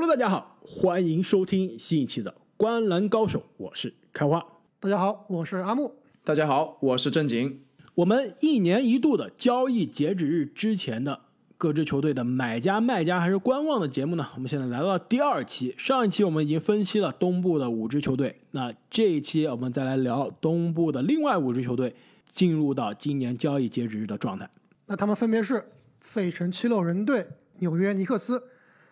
[0.00, 4.42] Hello，大家好，欢迎收听新一期的《观篮高手》，我是开花。
[4.80, 5.94] 大家好，我是阿木。
[6.24, 7.60] 大家好，我是正经。
[7.96, 11.20] 我们一年一度的交易截止日之前的
[11.58, 14.26] 各支球队的买家、卖家还是观望的节目呢？
[14.36, 15.74] 我们现在来到了第二期。
[15.76, 21.94] 上一期我们已经分析了东部的五支球队，那这一期我们再来聊东部的另外五支球队
[22.30, 24.48] 进入到今年交易截止日的状态。
[24.86, 25.62] 那他们分别是
[26.00, 27.26] 费城七六人队、
[27.58, 28.42] 纽约尼克斯、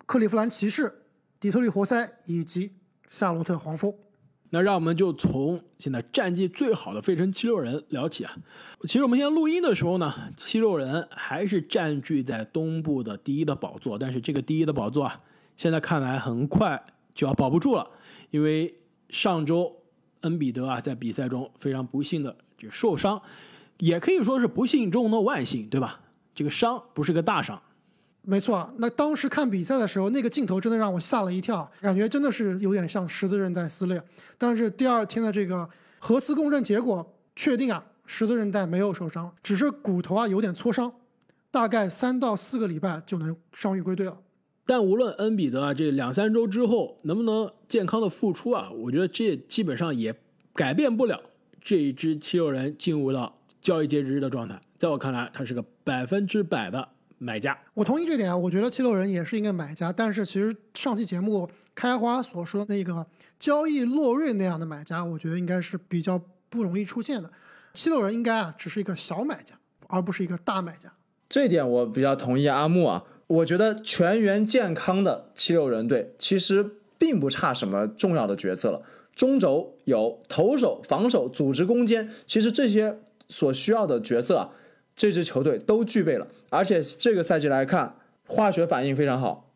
[0.08, 1.02] 克利夫兰骑士、
[1.38, 2.72] 底特律活塞以及
[3.06, 3.92] 夏洛特黄蜂。
[4.48, 8.34] 那让我们就从现在战绩最好的费城七六人聊起啊。
[8.84, 15.20] 其实我们现在录音的时候呢，七六人还是占据在东部的第一的宝座，但是这个第一的宝座啊，
[15.58, 16.82] 现在看来很快
[17.14, 17.86] 就要保不住了，
[18.30, 18.74] 因为
[19.10, 19.76] 上周
[20.22, 23.20] 恩比德啊在比赛中非常不幸的就受伤，
[23.76, 26.00] 也可以说是不幸中的万幸，对吧？
[26.34, 27.60] 这个伤不是个大伤。
[28.30, 34.02] 没错，那当时看比赛的时候，那个镜头真的让我吓了一跳，感觉真的是有点像十字韧带撕裂。
[34.36, 35.66] 但是第二天的这个
[35.98, 40.92] 核磁共振结果确定啊，十字韧带没有受伤，只是骨头啊有点挫伤，
[41.50, 44.18] 大概三到四个礼拜就能伤愈归队了。
[44.66, 50.14] 但无论恩比德啊这两三周之后能不能健康的复出啊，我觉得这基本上也
[50.52, 51.18] 改变不了
[51.62, 54.60] 这一支七六人进入到交易截止日的状态。
[54.76, 56.90] 在我看来，他是个百分之百的。
[57.18, 58.36] 买家，我同意这点啊。
[58.36, 63.04] 我觉得七六人也是一个买家，但是其实上期节目开花所说的那个
[63.38, 67.30] 交易洛瑞那样的买家，我觉得应该是比较不容易出现的。
[67.74, 69.54] 七六人应该啊只是一个小买家，
[69.88, 70.92] 而不是一个大买家。
[71.28, 73.04] 这一点我比较同意阿木啊。
[73.26, 78.80] 我觉得全员健康的七六人队其实并不差什么重要的角色了。
[79.14, 84.50] 中轴有投手、防守、组织攻坚，其实这些所需要的角色啊。
[84.98, 87.94] 这支球队都具备了，而且这个赛季来看，
[88.26, 89.48] 化学反应非常好。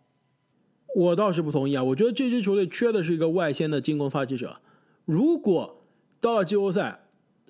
[0.94, 4.58] 我倒是不同意啊，我觉得这支球队缺的是一个外线的进攻发起者。
[5.04, 5.82] 如果
[6.20, 7.00] 到了季后赛，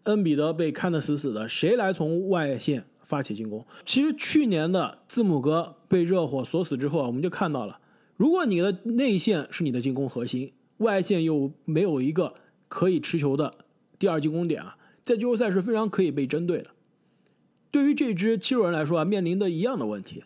[0.05, 3.67] 恩比德被看得死死的，谁来从外线发起进攻？
[3.85, 7.79] 其实去年的字母哥被热火锁死之后啊，我们就看到了，
[8.17, 12.33] 如果你的内线是你的进攻核心，外线又没有一个
[12.69, 13.53] 可以持球的
[13.99, 16.71] 第二进攻点啊，在季后赛是非常可以被针对的。
[17.73, 20.23] 对于这支七六人来说啊，面临的一样的问题，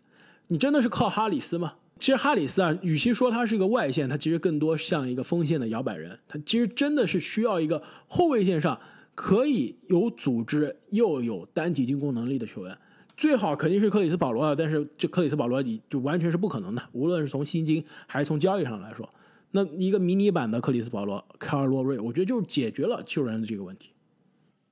[0.49, 1.75] 你真的是靠哈里斯吗？
[1.99, 6.19] 其实哈里斯啊，与其说他是一个外线，他其实更多像一个锋线的摇摆人。
[6.29, 8.79] 他其实真的是需要一个后卫线上
[9.15, 12.77] 可以有组织又有单体进攻能力的球员。
[13.17, 19.09] 最好肯定是克里斯保罗啊，但是这克里斯保罗你就完全是不可能的，无论是从薪金还是从交易上来说。
[19.53, 23.93] 那一个迷你版的克里斯保罗，卡尔洛瑞，我觉得就是解决了七六人的这个问题。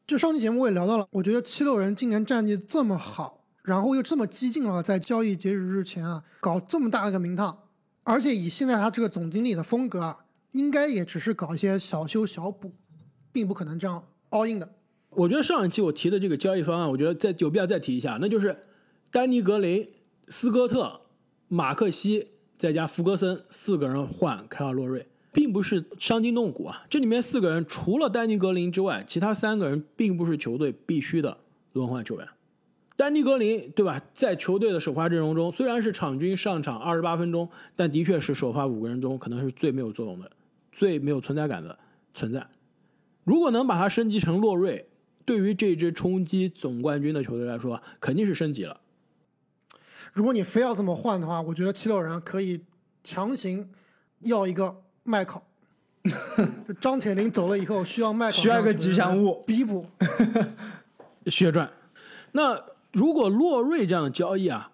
[0.07, 7.59] 就上期节目我也聊到了，我觉得七六人今年战绩这么好，然后又这么激进了，在交易截止日前啊，搞这么大一个名堂，
[8.03, 10.19] 而且以现在他这个总经理的风格啊，
[10.53, 12.75] 应该也只是搞一些小修小补，
[13.33, 14.75] 并不可能这样 all in 的。
[15.09, 18.55] 我觉得上一期我提的这个交易方案，我觉得再有必要再提一下，那就是
[19.11, 19.89] 丹尼格林、
[20.29, 21.01] 斯科特、
[21.49, 25.09] 马克西再加福格森四个人换凯尔洛瑞。
[25.35, 26.87] 并不是伤筋动骨啊！
[26.89, 31.37] 这里面四个人除了丹尼格林之外，其他三个人并不是球队必须的
[31.73, 32.29] 轮换球员。
[32.97, 34.01] 丹尼格林，对吧？
[34.15, 40.31] 在球队的首发阵容中，虽然是场均上场二十八分钟，但的确是首发五个人中可能是最没有作用的、
[40.71, 41.77] 最没有存在感的
[42.15, 42.47] 存在。
[43.25, 44.87] 如果能把他升级成洛瑞，
[45.25, 48.81] 对于这支冲击总冠军的球队来说，肯定是升级了。
[50.13, 52.61] 如果你非要这么换的话，我觉得七六人可以
[53.03, 53.69] 强行
[54.21, 54.84] 要一个。
[55.05, 55.43] 麦考，
[56.81, 59.85] 张铁林走了以后，需要麦考，需要一个吉祥物弥补
[61.27, 61.71] 血赚。
[62.33, 62.59] 那
[62.93, 64.73] 如果洛瑞这样的交易啊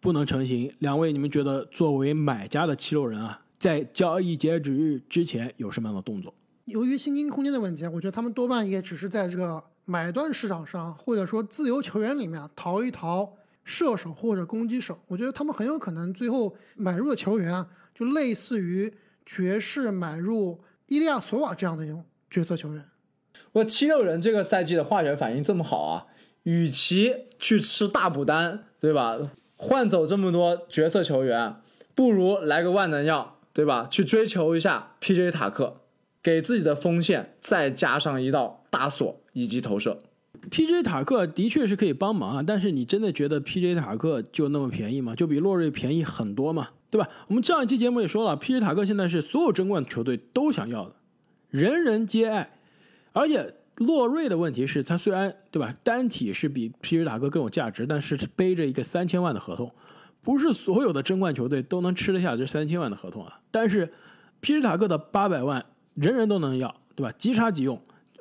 [0.00, 6.32] 不能成型，两位你们觉得作为买家的七六人啊，在交易截止日之前有什么样的动作？
[6.64, 14.98] 由于薪金空间的问题，我觉得他们多半也只是在这个买断市场上，或者说自由球员里面淘一淘射手或者攻击手。
[15.08, 18.90] 我觉得他们很有可能最后买入的球员啊，就类似于。
[19.28, 22.82] 爵士买入伊利亚索瓦这样的一种角色球员，
[23.52, 26.06] 我七六人这个赛季的化学反应这么好啊，
[26.44, 29.18] 与其去吃大补单，对吧？
[29.56, 31.56] 换走这么多角色球员，
[31.94, 33.86] 不如来个万能药，对吧？
[33.90, 35.30] 去追求一下 P.J.
[35.30, 35.82] 塔克，
[36.22, 39.98] 给自己的锋线再加上一道大锁以及投射。
[40.50, 40.82] P.J.
[40.82, 43.74] 塔克的确是可以帮忙啊，但是你真的觉得 P.J.
[43.74, 45.14] 塔克就那么便宜吗？
[45.14, 46.68] 就比洛瑞便宜很多吗？
[46.90, 47.08] 对吧？
[47.26, 50.94] 我们上一期节目也说了皮尔塔克现在是所有争冠球队都想要的，
[51.50, 52.50] 人人皆爱。
[53.12, 59.72] 而且洛瑞的问题是他虽然对吧单体是比皮尔塔克更有价值，但是背着一个三千万的合同，
[60.22, 63.40] 不是所有的争冠球队都能吃得下这三千万的合同啊。
[63.50, 63.92] 但是
[64.40, 65.64] 皮什塔克的八百万，
[65.94, 67.12] 人人都能要，对吧？
[67.18, 67.80] 即插即用。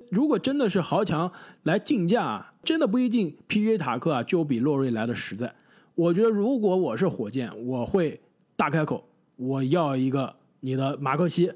[0.10, 1.32] 如果真的是豪强
[1.64, 5.54] 来竞价啊，真的不一定皮耶塔克啊就比洛瑞来的实在。
[5.96, 8.22] 我觉得如果我是火箭，我会
[8.58, 11.54] 大开口，我要一个你的马克西，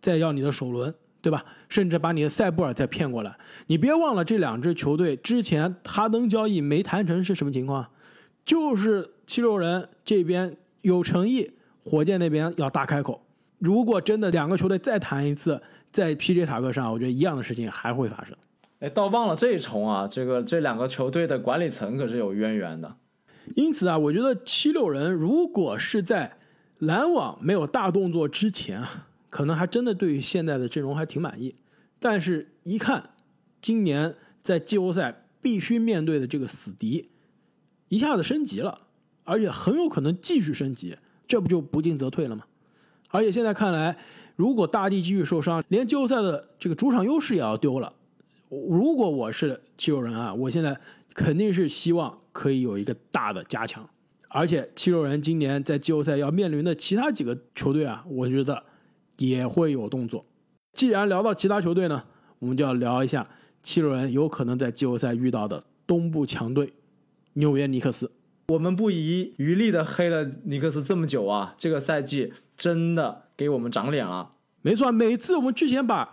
[0.00, 1.44] 再要你的首轮，对吧？
[1.68, 3.36] 甚至把你的塞布尔再骗过来。
[3.66, 7.84] 你别忘了这两支球队之前哈登交易没谈成是什么情况，
[8.44, 11.50] 就是七六人这边有诚意，
[11.84, 13.20] 火箭那边要大开口。
[13.58, 15.60] 如果真的两个球队再谈一次，
[15.90, 18.36] 在 PJ 塔克上，我觉得一样的事情还会发生。
[18.78, 22.96] 哎，倒忘了这一重啊，这个这两个球队的管理层可是有渊源的。
[23.54, 26.36] 因此啊，我觉得七六人如果是在
[26.78, 31.54] 篮网没有大动作之前啊，可能还真的对于现在的阵容还挺满意。
[31.98, 33.10] 但是，一看
[33.60, 37.08] 今年在季后赛必须面对的这个死敌，
[37.88, 38.82] 一下子升级了，
[39.24, 40.96] 而且很有可能继续升级，
[41.28, 42.44] 这不就不进则退了吗？
[43.10, 43.96] 而且现在看来。
[44.36, 47.92] 如果大帝继续受伤，连季后赛的这个主场优势也要丢了。
[48.48, 50.74] 如果我是七六人啊，我现在
[51.12, 53.88] 肯定是希望可以有一个大的加强。
[54.28, 58.62] 而且七六人今年在季后赛要面临的其他几个球队啊，我觉得
[59.18, 60.24] 也会有动作。
[60.72, 62.04] 既然聊到其他球队呢，
[62.38, 63.28] 我们就要聊一下
[63.62, 66.72] 七六人有可能在季后赛遇到的东部强队
[67.32, 68.10] 纽约尼克斯。
[68.48, 73.24] 我们不遗余力的黑了尼克斯这么久啊，这个赛季真的。
[73.40, 74.92] 给我们长脸了，没错。
[74.92, 76.12] 每次我们之前把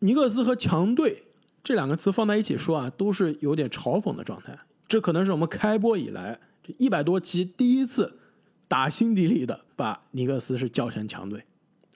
[0.00, 1.22] 尼克斯和强队
[1.64, 4.58] 这两个词放在一起说啊，都是有点嘲讽的状态。
[4.88, 8.18] 这可能是我们开播以来这一百多期第一次
[8.66, 11.44] 打心底里的把尼克斯是叫成强队。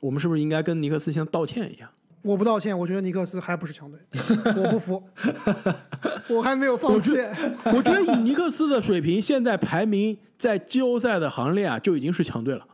[0.00, 1.88] 我们是不是应该跟尼克斯先道歉一样？
[2.22, 3.98] 我不道歉，我觉得尼克斯还不是强队，
[4.56, 5.02] 我不服，
[6.30, 7.16] 我还没有放弃。
[7.64, 12.64] 我觉得以尼克斯的水平，现在排名在季后赛的行列啊，就已经是强队了。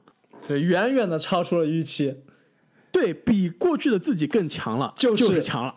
[0.47, 2.15] 对，远远的超出了预期，
[2.93, 5.75] 对比过去的自己更强了，就是强了。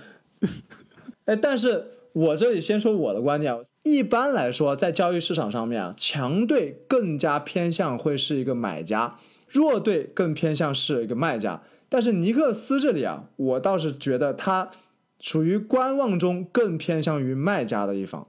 [1.26, 1.84] 哎，但是
[2.18, 9.18] 我这里先说我的观点，一般来说，在交易市场上面啊，强队更加偏向会是一个买家，
[9.48, 11.62] 弱队更偏向是一个卖家。
[11.88, 14.68] 但是尼克斯这里啊，我倒是觉得他
[15.20, 18.26] 处于观望中，更偏向于卖家的一方。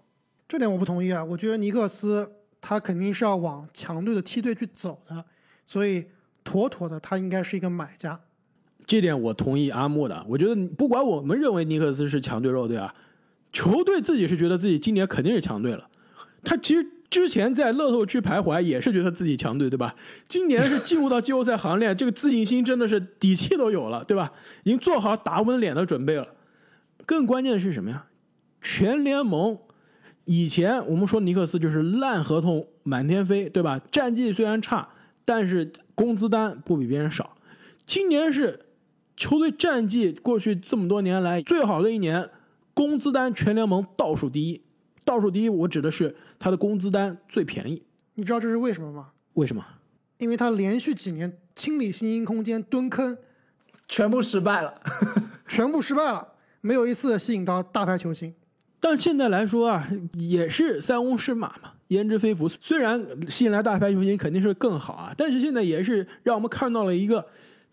[0.47, 2.31] 这点我不同意啊，我觉得尼克斯
[2.61, 5.25] 他肯定是要往强队的梯队去走的。
[5.65, 6.05] 所以，
[6.43, 8.19] 妥妥的，他应该是一个买家。
[8.85, 10.23] 这点我同意阿木的。
[10.29, 12.93] 我觉得，不管我们认为尼克斯是强队弱队啊，
[13.51, 15.87] 球队自己是觉得自己今年肯定是强队了。
[16.43, 19.95] 他其实之前在乐透区徘徊，也是觉得自己强队，对吧？
[20.27, 24.31] 今年是进入到季后赛行列， 这个自信心真的是底气都有了，对吧？
[24.63, 26.27] 已经做好打我们脸的准备了。
[27.05, 28.05] 更关键的是什么呀？
[28.61, 29.57] 全联盟
[30.25, 33.79] 以前我们说尼克斯就是烂合同满天飞，对吧？
[33.91, 34.87] 战绩虽然差。
[35.25, 37.37] 但是工资单不比别人少，
[37.85, 38.59] 今年是
[39.15, 42.27] 球队战绩过去这么多年来最好的一年，
[42.79, 44.61] 工资单全联盟倒数第一，
[45.03, 47.83] 倒数第一我指的是他的工资单最便宜。
[48.13, 49.09] 你知道这是为什么吗？
[49.33, 49.65] 为什么？
[50.17, 53.17] 因为他连续几年清理新兴空间蹲坑，
[53.89, 54.73] 全部失败了，
[55.45, 56.25] 全部失败了，
[56.61, 58.33] 没有一次吸引到大牌球星。
[58.79, 61.73] 但现在来说啊，也是塞翁失马嘛。
[61.89, 62.47] 焉知非福？
[62.47, 67.27] 虽然吸引来大牌球星肯定是更好啊，但是现在也是让我们看到了一个，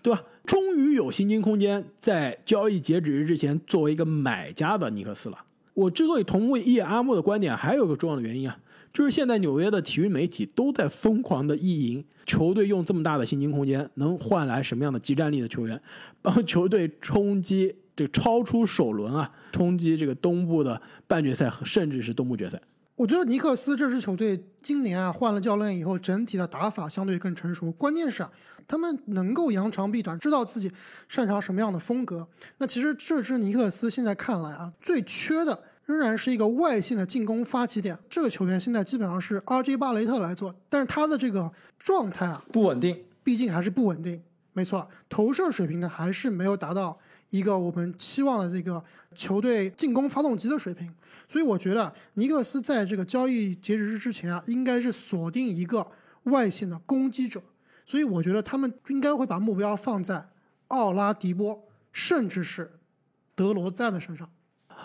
[0.06, 0.22] 对吧？
[0.44, 5.38] 终于有薪金空间在交易截止日之前作为一个买家的尼克斯了。
[5.74, 8.56] 我之所以同意叶阿木的观点，还有个重要的原因啊，
[8.92, 15.82] 就是现在纽约的体育媒体都在疯狂的意淫球队用这么大的薪金空间能换来什么样的集战力的球员，
[16.22, 22.62] 帮球队冲击这个超出首轮啊，冲击这个东部的半决赛和甚至是东部决赛。
[22.96, 27.70] 我觉得尼克斯这支球队今年啊换了教练以后，整体的打法相对更成熟。
[27.72, 28.30] 关键是啊，
[28.66, 30.72] 他们能够扬长避短，知道自己
[31.06, 32.26] 擅长什么样的风格。
[32.56, 37.98] 那其实这支尼克斯现在看来啊，最缺的仍然是一个外线的进攻发起点。
[38.08, 44.22] 这个球员现在基本上是 RJ 巴雷特来做，但是他的这个状态啊不稳定，毕竟还是不稳定。
[44.54, 46.98] 没错，投射水平呢还是没有达到
[47.30, 48.82] 一个我们期望的这个
[49.14, 50.92] 球队进攻发动机的水平。
[51.28, 55.86] 所以我觉得尼克斯在这个交易截止日之前啊，应该是锁定一个
[56.24, 57.42] 外线的攻击者。
[57.84, 60.28] 所以我觉得他们应该会把目标放在
[60.68, 62.78] 奥拉迪波，甚至是
[63.34, 64.28] 德罗赞的身上。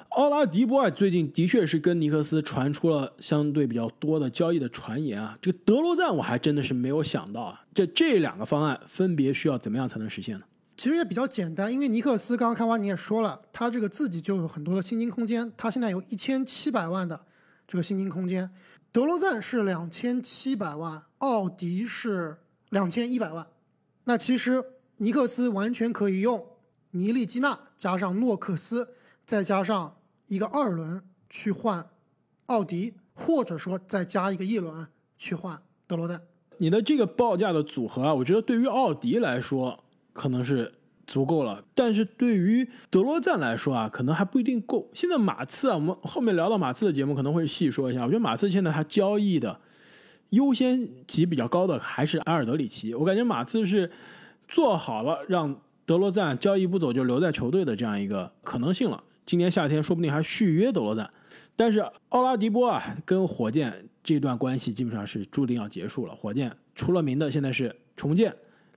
[0.10, 5.38] 奥拉迪波啊，最近的确是跟尼克斯传出了相对比较多的交易的传言啊。
[5.42, 10.46] 这个德罗赞我还真的是没有想到啊，这这两个方案分别需要怎么样才能实现呢？
[10.78, 17.20] 其实也比较简单，因为尼克斯刚刚开完你也说了，他这个自己就有很多的薪金空间，他现在有一千七百万的
[17.68, 18.50] 这个薪金空间。
[18.92, 22.38] 德罗赞是两千七百万，奥迪是
[22.70, 23.48] 两千一百万。
[24.06, 24.64] 那其实
[24.98, 26.46] 尼克斯完全可以用
[26.92, 29.98] 尼利基纳加上诺克斯，再加上
[30.28, 31.86] 一个二轮去换
[32.48, 34.88] 奥迪，或者说再加一个一轮
[35.18, 36.22] 去换德罗赞。
[36.58, 40.72] 你的这个报价的组合啊，我觉得对于奥迪来说可能是
[41.08, 44.90] 足够了，但是对于德罗赞来说啊，可能还不一定够。
[44.94, 48.04] 现在马刺啊，我们后面聊到马刺的节目可能会细说一下。
[48.04, 49.60] 我觉得马刺现在他交易的
[50.30, 53.92] 优先级比较高的还是埃尔德里奇，我感觉马刺是
[54.48, 55.54] 做好了让
[55.86, 59.04] 德罗赞交易不走就留在球队的这样一个可能性了。
[59.26, 61.10] 今年夏天说不定还续约德罗赞，
[61.56, 66.16] 但是奥拉迪波啊跟火箭这段关系基本上是注定要结束了。
[66.16, 68.34] 火箭出了名的现在是重建，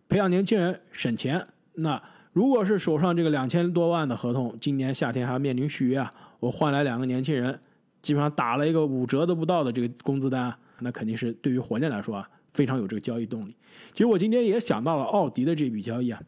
[0.09, 1.47] 培养年轻人省钱。
[1.75, 2.01] 那
[2.33, 7.59] 如果是手上这个两千多万的合同，今年夏天还要面临续约啊，我换来两个年轻人，
[8.03, 13.57] 基本上打了一个五折都不到的这个工资单，那肯定是对于火箭来说啊非常有这个交易动力。
[13.93, 16.21] 其实我今天也想到了奥迪的这笔交易啊。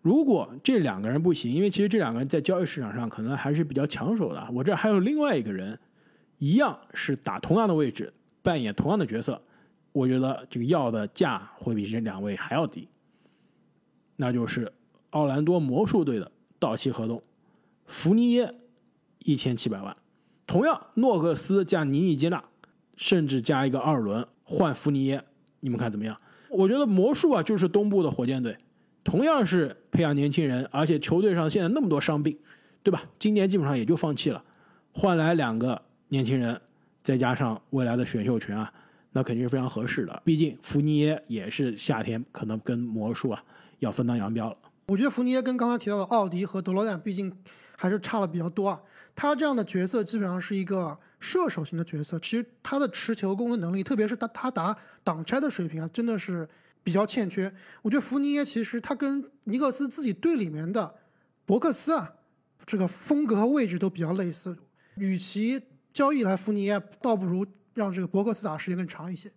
[0.00, 4.48] 如果这两个人不行，因为其实这两个人在交易市场上可能还是比较抢手的。
[4.52, 5.78] 我这还有另外一个人，
[6.38, 9.42] 一样是打同样的位置，扮演同样的角色，
[9.92, 12.88] 我觉得这个要的价会比这两位还要低。
[14.20, 14.70] 那就是
[15.10, 17.22] 奥兰多魔术队的到期合同，
[17.86, 18.52] 福尼耶
[19.20, 19.96] 一千七百万，
[20.44, 22.42] 同样诺克斯加尼尼基纳，
[22.96, 25.24] 甚至加一个二轮换福尼耶，
[25.60, 26.20] 你们看怎么样？
[26.50, 28.56] 我觉得魔术啊就是东部的火箭队。
[29.04, 32.36] 同样是培养年轻人，而且球队上现在那么多伤病，
[32.82, 33.02] 对吧？
[33.18, 34.44] 今年基本上也就放弃了，
[34.92, 36.60] 换来两个年轻人，
[37.02, 38.70] 再加上未来的选秀权啊，
[39.12, 40.20] 那肯定是非常合适的。
[40.24, 43.42] 毕竟福尼耶也是夏天可能跟魔术啊
[43.78, 44.56] 要分道扬镳了。
[44.86, 47.32] 我觉得福尼耶跟刚才提到的奥迪和德罗赞，毕竟
[47.76, 48.80] 还是差了比较多啊。
[49.14, 56.48] 他这样的角色基本上是一个射手型的角色，其实他的持球攻的能力，特别是他他打挡拆的水平啊，真的是。
[56.84, 60.94] 比较欠缺，我觉得福尼耶其实他跟尼克斯自己队里面的
[61.44, 62.14] 伯克斯啊，
[62.64, 64.56] 这个风格和位置都比较类似。
[64.94, 65.60] 与其
[65.92, 67.44] 交易来福尼耶，倒不如
[67.74, 69.30] 让这个伯克斯打时间更长一些。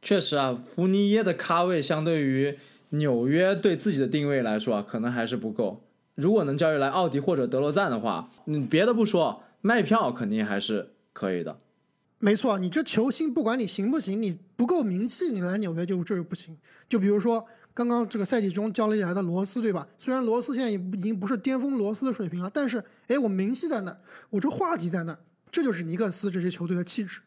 [0.00, 2.58] 确实啊，福尼耶的咖位相对于
[2.94, 5.84] 纽约对自己的定位来说啊，可能还是不够。
[6.14, 11.58] 如果能交易来奥迪或者德罗赞的话，你别的不说，卖票肯定还是可以的。
[12.18, 16.56] 没错，你这球星不管你行不行，你不够名气，你来纽约就这是不行。
[16.88, 19.86] 就比如说刚刚这个赛季中交易来的罗斯，对吧？
[19.98, 23.98] 虽然罗斯现在已已经不是巅峰罗斯的水平了，但是哎，我名气在那儿，
[24.30, 25.18] 我这话题在那儿，
[25.50, 27.20] 这就是尼克斯这支球队的气质。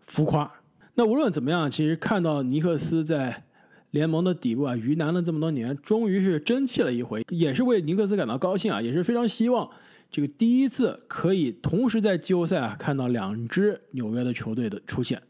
[0.00, 0.50] 浮夸。
[0.94, 3.44] 那无论怎么样，其实看到尼克斯在
[3.90, 9.68] 联盟的底部啊，鱼腩了这么多年，终于是争气了一回，也是为尼克斯感到高兴啊，也是非常希望。
[10.10, 15.22] 这个第一次可以同时在季后赛啊看到两支纽约的球队的出现，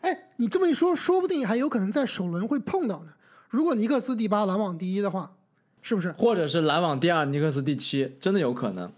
[0.00, 3.12] 哎，你这么一说，说不定还有可能在首轮会碰到呢。
[3.48, 5.36] 如果尼克斯第八，篮网第一的话，
[5.80, 6.12] 是不是？
[6.12, 8.92] 或者是篮网第二，尼克斯第七，真的有可能。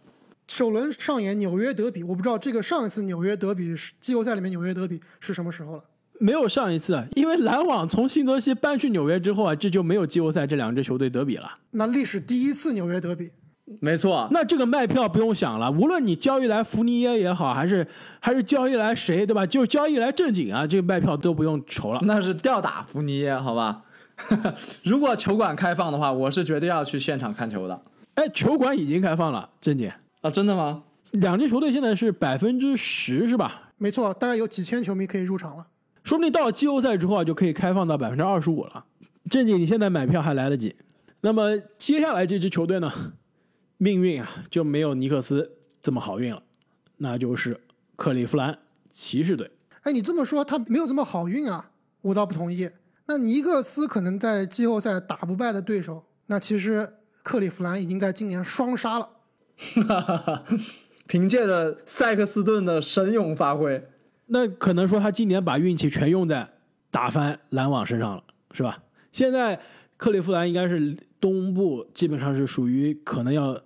[0.48, 5.84] 首轮上演纽约德比，我不知道这个上一次纽约德比是季后赛里面纽约德比是什么时候了？
[6.20, 11.50] 没有上一次，因为篮网从新泽西搬去纽约之后啊，这就没有季后赛这两支球队德比了。
[11.72, 13.30] 那历史第一次纽约德比。
[13.80, 17.86] 没错，那这个卖票不用想了，无论你交易来福尼耶也好，还是
[18.18, 19.44] 还是交易来谁，对吧？
[19.44, 22.00] 就交易来正经啊，这个卖票都不用愁了。
[22.04, 23.82] 那是吊打福尼耶，好吧？
[24.82, 27.78] 如果球馆开放的话，我是绝对要去现场看球的。
[28.14, 29.86] 哎，球馆已经开放了，正经
[30.22, 30.82] 啊，真的吗？
[31.12, 33.70] 两支球队现在是百分之十，是吧？
[33.76, 35.66] 没错，大概有几千球迷可以入场了。
[36.08, 38.86] 说不定到了季后赛之后啊，就可以开放到百分之二十五了。
[39.28, 40.74] 正经，你现在买票还来得及。
[41.20, 42.90] 那么接下来这支球队呢？
[43.76, 46.42] 命运啊，就没有尼克斯这么好运了，
[46.96, 47.60] 那就是
[47.94, 48.58] 克利夫兰
[48.90, 49.50] 骑士队。
[49.82, 51.72] 哎，你这么说他没有这么好运啊？
[52.00, 52.70] 我倒不同意。
[53.04, 59.10] 那尼克斯可能在季后赛打不败的对手，那其实克利夫兰已经在今年双杀了。
[61.06, 63.86] 凭借着塞克斯顿的神勇发挥，
[64.28, 66.48] 那可能说他今年把运气全用在
[66.90, 68.82] 打翻篮网身上了，是吧？
[69.12, 69.60] 现在
[69.96, 73.60] 克利夫兰应该是东部基本上是属于可能要。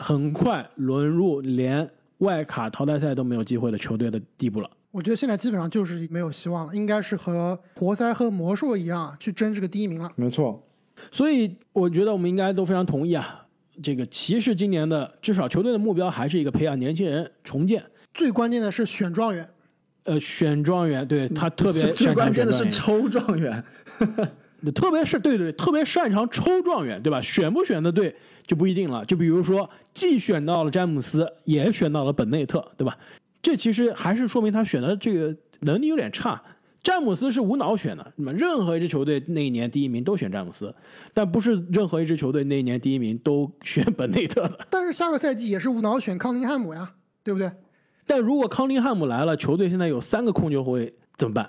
[0.00, 4.70] 很快沦入连外卡淘汰赛都没有机会的球队的地步了。
[4.92, 10.08] 我觉得现在基本上就是没有希望了，应该是和活塞和魔术一样去争这个第一名了。
[10.14, 10.64] 没错，
[11.10, 13.44] 所以我觉得我们应该都非常同意啊。
[13.82, 17.84] 这个骑士今年的至少球队的目标还是一个培养年轻人、重建。
[18.14, 19.48] 最关键的是选状元。
[20.08, 23.62] 呃，选状元，对他特别最关键的是抽状元。
[24.74, 27.20] 特别是对对，特别擅长抽状元，对吧？
[27.20, 28.12] 选不选的对
[28.46, 29.04] 就不一定了。
[29.04, 32.96] 就比如说，既选到了詹姆斯，也选到了本内特，对吧？
[33.40, 36.42] 这其实还是说明他选的这个能力有点差。
[36.82, 40.74] 詹姆斯是无脑选的，那么任何一支球队那一年第一名都选詹姆斯，
[41.12, 44.58] 但不是任何一支球队那一年第一名都选本内特的。
[44.70, 47.50] 但是下个赛季也是无脑选康宁汉姆呀，对不对？
[48.08, 51.48] 但如果康宁汉姆来了，球队现在有三个控球后卫怎么办？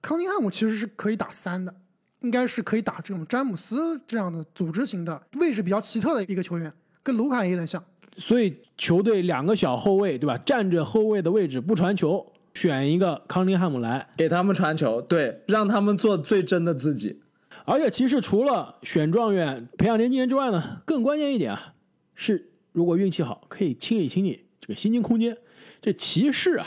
[0.00, 1.74] 康宁汉姆其实是可以打三的，
[2.22, 6.72] 应该是可以打这种詹姆斯这样的组织型的位置比较奇特的一个球员，
[7.02, 7.84] 跟卢卡也有点像。
[8.16, 10.38] 所以球队两个小后卫，对吧？
[10.38, 12.24] 站着后卫的位置不传球，
[12.54, 17.20] 选一个康宁汉姆来，给他们传球，对，让他们做最真的自己。
[17.66, 21.74] 而且其实除了选状元、培养年轻人之外呢，更关键一点啊，
[22.14, 25.36] 是如果运气好，可以清理清理这个薪金空间。
[25.80, 26.66] 这骑士啊，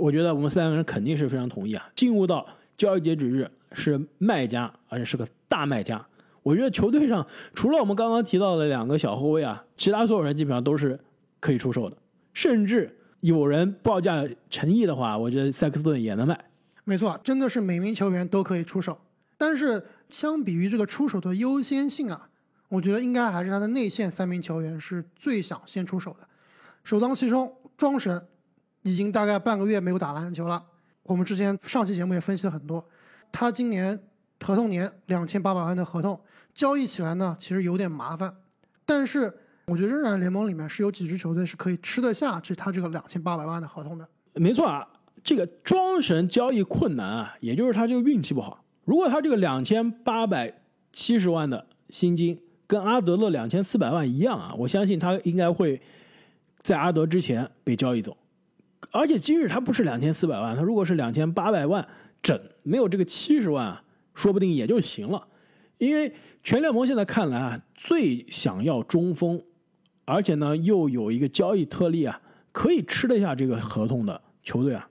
[0.00, 1.90] 我觉得我们三个人肯定是非常同意啊。
[1.94, 2.46] 进入到
[2.76, 6.04] 交易截止日是卖家，而且是个大卖家。
[6.42, 10.98] 我觉得球队上除了我们刚刚提到的两个小后卫啊，其他所有人基本上都是
[11.38, 11.96] 可以出售的。
[12.32, 16.38] 甚至有人报价诚意的话，我觉得塞克斯顿也能卖。
[16.84, 18.98] 没错，真的是每名球员都可以出手。
[19.36, 22.28] 但是相比于这个出手的优先性啊，
[22.68, 26.26] 我觉得应该还是他的内线三名球员是最想先出手的，
[26.84, 27.52] 首当其冲。
[27.80, 28.22] 庄神
[28.82, 30.62] 已经大概半个月没有打篮球了。
[31.04, 32.86] 我们之前上期节目也分析了很多，
[33.32, 33.98] 他今年
[34.38, 36.20] 合同年两千八百万的合同，
[36.52, 38.36] 交易起来呢其实有点麻烦。
[38.84, 39.32] 但是
[39.64, 44.06] 我觉得仍然联盟里面是有几支球队是可以吃得下这他这个两千八百万的合同的。
[44.34, 44.86] 没错啊，
[45.24, 48.62] 这个庄神交易困难啊，也就是他这个运气不好。
[48.84, 50.52] 如果他这个两千八百
[50.92, 55.80] 七十万的薪金跟阿德勒两千四百万一样啊，我相信他应该会。
[56.60, 58.16] 在阿德之前被交易走，
[58.92, 61.86] 而且即使他不是两千四百万，他如果是两千八百万
[62.22, 63.82] 整，没有这个七十万啊，
[64.14, 65.26] 说不定也就行了。
[65.78, 66.14] 因为
[66.44, 69.42] 全联盟现在看来啊，最想要中锋，
[70.04, 72.20] 而且呢又有一个交易特例啊，
[72.52, 74.86] 可以吃得下这个合同的球队啊，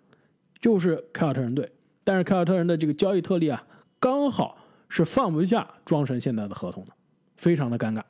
[0.59, 1.71] 就是凯尔特人队。
[2.03, 3.63] 但是凯尔特人的这个交易特例啊，
[3.99, 6.91] 刚好是放不下庄神现在的合同的，
[7.37, 8.01] 非常的尴尬。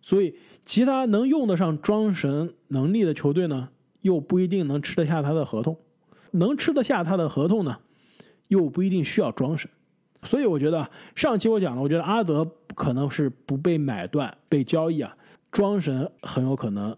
[0.00, 0.34] 所以，
[0.64, 3.68] 其他能用得上庄神能力的球队呢，
[4.00, 5.74] 又不一定能吃得下他的合同；
[6.30, 7.78] 能吃得下他的合同呢，
[8.46, 9.68] 又不一定需要庄神。
[10.22, 15.14] 所以，我觉得上期我讲了，我觉得阿德可能是不被买断、被交易啊，
[15.50, 16.96] 庄神很有可能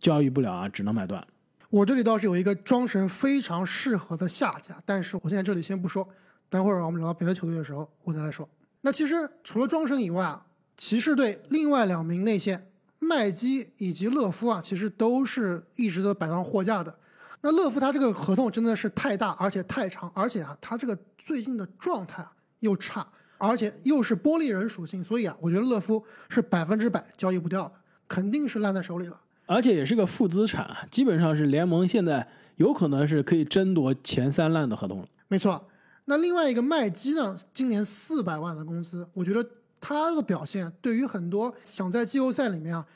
[0.00, 1.24] 交易不了啊，只能买断。
[1.70, 6.08] 我这里倒是有一个庄神非常适合的下家，但是我现在这里先不说，
[6.48, 8.48] 等会儿我们聊到别的球队的时候，我再来说。
[8.80, 10.46] 那其实除了庄神以外啊。
[10.78, 16.94] 骑士队另外两名内线麦基以及勒夫啊，其实都是一直都摆上货架的。
[17.40, 22.24] 那勒夫他这个合同真的是太大，而且太长，而且啊，他这个最近的状态
[22.60, 23.06] 又差，
[23.38, 27.72] 而且又是玻璃人属性，所以啊，我觉得勒夫是百分之百交易不掉的，
[28.06, 29.20] 肯定是烂在手里了。
[29.46, 35.08] 而且也是个负资产，基本上是联盟现在有可能是可以争夺前三烂的合同了。
[35.26, 35.68] 没错。
[36.04, 39.44] 那另外一个麦基呢，今年四百万的工资，我觉得。
[39.80, 42.86] 他的表现对于很多想在季后赛里面啊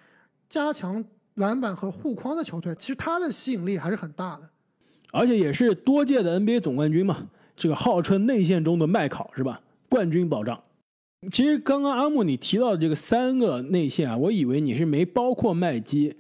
[0.49, 4.51] 加强篮板和护框的球队，其实他的吸引力还是很大的，
[5.13, 9.61] 而且也是多届的 NBA 总冠军嘛，这个号称内线中的麦考是吧？
[9.89, 10.63] 冠军保障。
[11.31, 16.17] 其实刚刚阿木你提到的这个三个内线啊，我以为你是没包括麦基，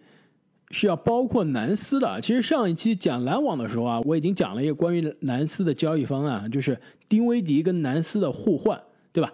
[0.70, 2.20] 是要包括南斯的。
[2.20, 8.80] 其实上一期讲篮网的时候啊，我已经讲了一个关于南斯的交易方案，就是丁威迪跟南斯的互换，
[9.12, 9.32] 对吧？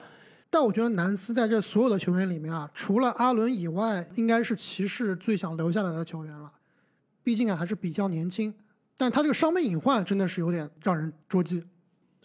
[0.51, 6.51] 但我觉得南斯在这所有的球员里面啊，除了阿伦以外，应该是骑士最想留下来的球员了。
[7.23, 8.55] 毕竟啊，还是比较年轻。
[8.97, 11.63] 但他这个伤病隐患真的是有点让人捉急。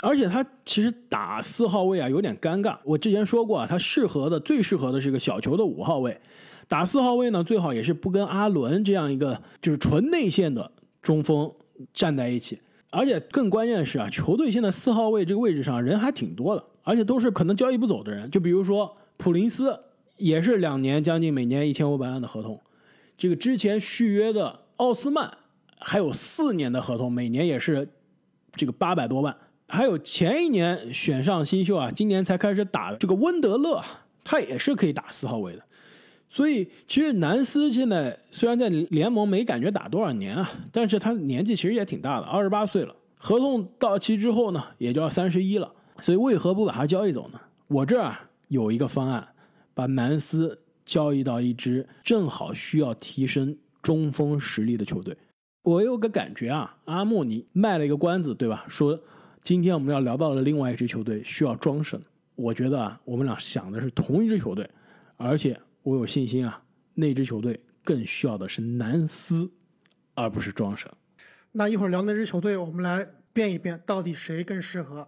[0.02, 2.78] 而且他其实打四号位啊有点尴尬。
[2.84, 6.20] 我之前说过啊，他适合的最适合的是一个小球的五号位。
[6.68, 11.52] 打四号位呢，最好也是不跟阿伦这样一个就是纯内线的中锋
[11.94, 12.60] 站在一起。
[12.90, 16.64] 而且更关键是啊，球队现在四号位这个位置上人还挺多的。
[16.84, 19.80] 而且都是可能交易不走的人，就比如说普林斯，
[20.18, 22.60] 也是两年将近每年一千五百万的合同。
[23.18, 25.32] 这个之前续约的奥斯曼，
[25.80, 27.88] 还有四年的合同，每年也是
[28.56, 29.36] 这个八百多万。
[29.68, 33.82] 还有前一年选上新秀啊，今年才开始打这个温德勒，
[34.24, 35.64] 他也是可以打四号位的。
[36.30, 45.72] 所以其实南斯现在虽然在联盟没感觉打多少年啊，但是他年纪其实也挺大的，二十八岁了，合同到期之后呢，也就要三十一了。
[46.04, 47.40] 所以为何不把他交易走呢？
[47.68, 48.14] 我这儿
[48.50, 49.26] 有一个方案，
[49.74, 55.16] 把南斯交易到一支正好需要提升中锋实力的球队。
[55.62, 58.66] 我有个感觉啊，阿莫尼卖了一个关子，对吧？
[58.68, 59.00] 说
[59.44, 62.02] 今天我们要聊到了另外一支球队需要庄神。
[62.36, 64.70] 我觉得啊，我们俩想的是同一支球队，
[65.16, 66.62] 而且我有信心啊，
[66.96, 69.50] 那支球队更需要的是南斯，
[70.16, 70.92] 而不是庄神。
[71.54, 75.08] 那一会儿聊那支球队，我们来变一变，到底谁更适合？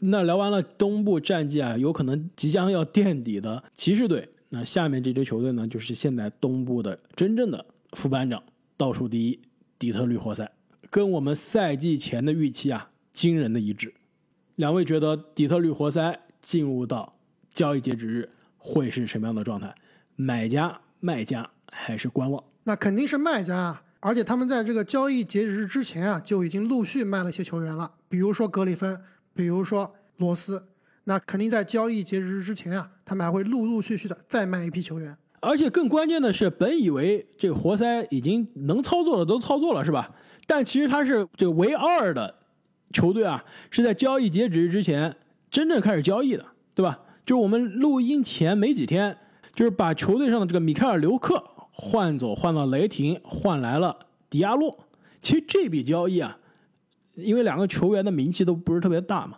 [0.00, 8.42] 那聊完了东部战绩啊，有可能即将要垫底的骑士队，那下面这支球队呢，就是现在东部的真正的副班长，
[8.76, 9.38] 倒数第一
[9.78, 10.50] 底特律活塞，
[10.88, 13.92] 跟我们赛季前的预期啊，惊人的一致。
[14.56, 17.14] 两位觉得底特律活塞进入到
[17.52, 19.74] 交易截止日会是什么样的状态？
[20.16, 22.42] 买家、卖家还是观望？
[22.64, 29.00] 那肯定是卖家啊，而且他们在这个交易截止日之前啊，就已经陆续卖了一些球员了，比如说格里芬，
[29.34, 30.66] 比如说罗斯。
[31.04, 35.16] 那肯定在交易截止日之前啊，他们还会陆陆续续的再卖一批球员。
[35.40, 40.14] 而且更关键的是，本以为这个活塞已经能操作的都操作了，是吧？
[40.46, 42.32] 但其实他是这个唯二的
[42.92, 45.16] 球队啊，是在交易截止日之前
[45.50, 47.00] 真正开始交易的，对吧？
[47.24, 49.16] 就是我们录音前没几天，
[49.54, 53.96] 就是把球队上的这个米开尔·刘克换走，换到雷霆，换来了
[54.28, 54.78] 迪亚洛。
[55.22, 56.38] 其实这笔交易啊，
[57.14, 59.36] 因为两个球员的名气都不是特别大嘛，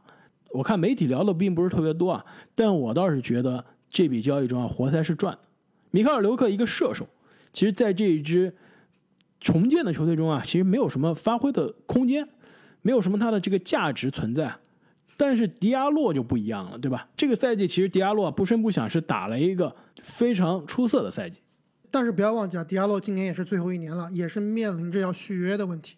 [0.50, 5.40] 我看媒体聊的并不是特别多啊，但我倒是觉得这笔交易中啊，活塞是赚的。
[5.90, 7.06] 米开尔·刘克一个射手，
[7.52, 8.54] 其实在这一支
[9.40, 12.28] 重建的球队中啊，其实没有什么发挥的空间，
[12.82, 14.54] 没有什么他的这个价值存在。
[15.18, 17.06] 但是迪亚洛就不一样了，对吧？
[17.14, 21.40] 这个赛季其实迪亚洛不声不响是打了一个非常出色的赛季。
[21.90, 25.96] 但是不要忘记啊，迪亚洛今年也是最后一年了，也是面临着要续约的问题。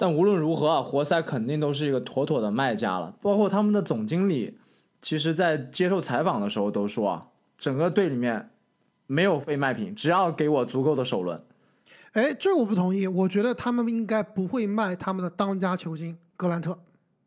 [0.00, 3.14] 但无论如何啊，活塞肯定都是一个妥妥的卖家了。
[3.20, 4.56] 包括他们的总经理，
[5.02, 7.26] 其实在接受采访的时候都说啊，
[7.58, 8.48] 整个队里面
[9.06, 11.44] 没有非卖品，只要给我足够的首轮。
[12.12, 16.78] 哎，这我不同意，我觉得他们应该不会卖他们的当家球星格兰特。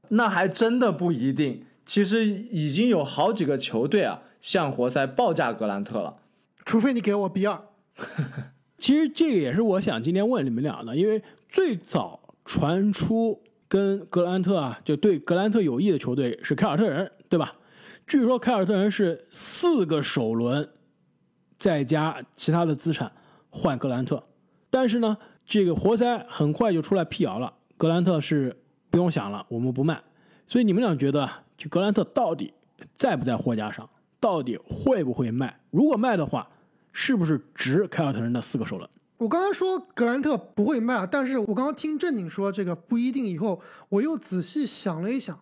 [0.10, 1.68] 那还真的不一定。
[1.86, 6.18] 其实已经有好几个球队啊，向活塞报价格兰特了。
[6.66, 7.62] 除非你给我比尔。
[8.80, 17.56] 其实这个也是我想今天问你们俩的，因为最早传出跟格兰特啊，就对格兰特有益的球队是凯尔特人，对吧？
[18.06, 20.68] 据说凯尔特人是四个首轮，
[21.58, 23.12] 再加其他的资产
[23.50, 24.22] 换格兰特，
[24.70, 28.56] 但是呢，这个活塞很快就出来辟谣了，格兰特是
[28.90, 30.02] 不用想了，我们不卖。
[30.46, 32.54] 所以你们俩觉得，就格兰特到底
[32.94, 33.90] 在不在货架上？
[34.20, 35.58] 到底会不会卖？
[35.72, 36.48] 如果卖的话，
[36.92, 38.90] 是不是值凯尔特人的四个首轮？
[39.24, 45.40] 我刚刚说格兰特不会卖，但是我刚刚听正经说这个不一定，以后我又仔细想了一想，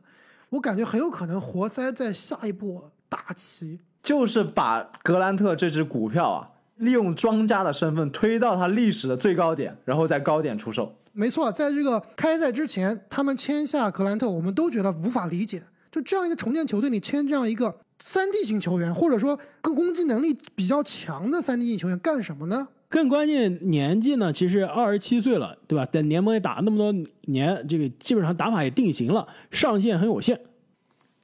[0.49, 10.95] 我感觉很有可能活塞在下一步大棋，就是把格兰特这只股票啊，利用庄家的身份推到它历史的最高点，然后在高点出售。
[11.13, 17.79] 没错，在这个开赛之前，他们签下格兰特，我们都觉得无法理解，就这样一个重建球队，你签这样一个。
[18.03, 22.67] 三 D 型球员，或者说个攻击能力比较强的三 D 型球员干什么呢？
[22.91, 25.87] 更关键年纪呢，其实二十七岁了，对吧？
[25.91, 26.93] 在联盟也打那么多
[27.27, 30.39] 年，这个基本上打法也定型了，上限很有限。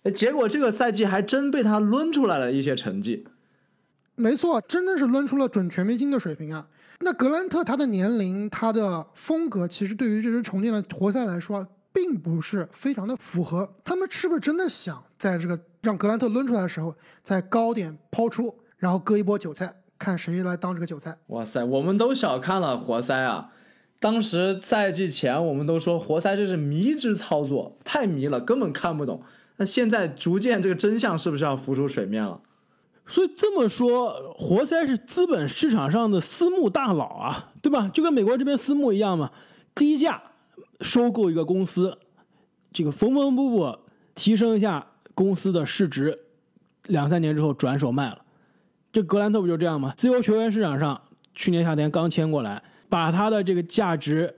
[0.04, 3.28] 哎，结果这个赛季还真被他抡出来了一些成绩。
[4.16, 6.70] 没错，真的是抡出了准全明星的水平啊！
[7.02, 13.76] 那格兰特他的年龄、他的风格，其实对于这支重建的活塞来说，并不是非常的符合。
[13.84, 15.60] 他们是不是真的想在这个？
[15.82, 19.74] 让格兰特抡出来的时候，在高点抛出，然后割一波韭菜，
[20.08, 21.18] 看谁来当这个韭菜。
[21.28, 23.50] 哇塞，我们都小看了活塞啊！
[24.00, 29.22] 当时赛季前我们都说活塞这是迷之操作，太迷了，根本看不懂。
[29.58, 32.40] 那现在逐渐这个真相是不是要浮出水面了？
[33.06, 37.92] 所以这么说，活塞是资本市场上的私募大佬啊，对吧？
[37.94, 39.32] 就跟美国这边私募一样嘛，
[39.76, 40.24] 低价
[40.80, 41.98] 收购一个公司，
[42.72, 43.78] 这个缝缝补补
[44.16, 44.88] 提升一下。
[45.14, 46.20] 公司的市值
[46.84, 48.22] 两三年之后转手卖了，
[48.98, 49.94] 这格兰特不就这样吗？
[49.96, 51.00] 自由球员市场上
[51.36, 54.34] 去年夏天刚签过来，把他的这个价值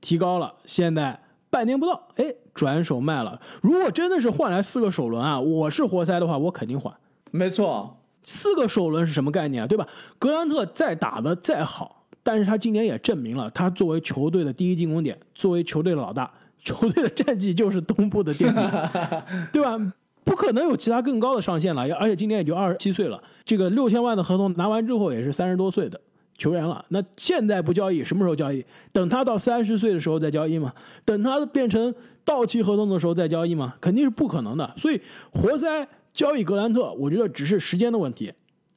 [0.00, 1.18] 提高了，现在
[1.50, 3.40] 半年不到，哎，转手卖了。
[3.60, 6.94] 如果真的是换来四个首轮啊，我是活塞的话，我肯定换。
[7.32, 9.66] 没错，四个首轮是什么概念啊？
[9.66, 9.84] 对吧？
[10.20, 16.30] 格兰特再打的再好，但是他今年也证明了，他作为球队的第一进攻点，作为球队的老大，
[16.62, 18.62] 球队的战绩就是东部的垫底，
[19.52, 19.76] 对吧？
[20.24, 23.22] 不可能有其他更高的上限了，而且今年也就二十七岁了。
[23.44, 26.00] 这个六千万的合同拿完之后，也是三十多岁的
[26.36, 26.84] 球员了。
[26.88, 28.64] 那现在不交易，什么时候交易？
[28.90, 30.72] 等他到三十岁的时候再交易吗？
[31.04, 33.74] 等他变成到期合同的时候再交易吗？
[33.80, 34.72] 肯定是不可能的。
[34.76, 38.32] 所以，活塞交易格兰特，我觉得只是时间的问题。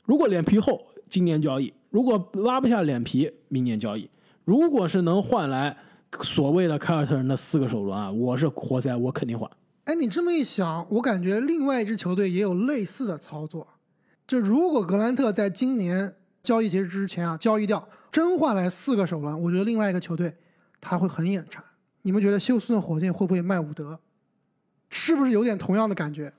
[0.06, 4.10] 如果脸皮厚，今年交易；如果拉不下脸皮，明年交易。
[4.44, 5.76] 如果是能换来
[6.22, 9.50] 所谓的凯尔特人的四个首轮啊，我是活塞，我肯定换。
[9.88, 13.66] 哎，你这么一想，我感觉另外一支球队也有类似的操作。
[14.28, 20.36] 就如果格兰特在今年交易截止之前啊交易掉，真换来四个首轮，我觉得另外一个球队
[20.82, 21.64] 他会很眼馋。
[22.02, 23.98] 你们觉得休斯顿火箭会不会卖伍德？
[24.90, 26.34] 是不是有点同样的感觉？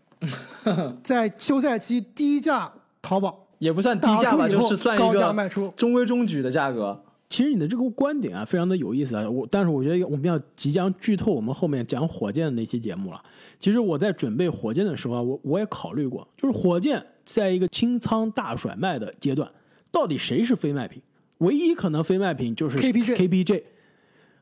[1.03, 5.73] 在休赛期低价淘宝，也不算低价吧，就是算一高价个卖出。
[5.75, 7.03] 中规中矩的价格。
[7.31, 9.29] 其实你的这个观点啊，非常的有意思啊。
[9.29, 13.23] 我但是我觉得我们要即将剧透我们后面讲火箭的那期节目了。
[13.61, 19.51] 其实我在准备火箭的时候啊，我我也考虑过，就是火箭在一个清仓大甩卖的阶段，
[19.91, 21.03] 到底谁是非卖品？
[21.39, 23.63] 唯一可能非卖品就是 KPJ KPJ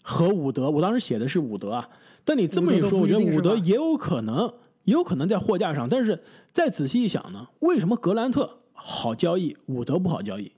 [0.01, 0.71] 和伍德。
[0.71, 1.89] 我当时写的是伍德啊，
[2.25, 4.47] 但你这么一说，我觉得伍德也有可能，
[4.85, 5.89] 也有可能在货架上。
[5.89, 6.23] 但是
[6.53, 10.53] 再仔细一想呢，为什么格兰特好交易，伍德不好交易？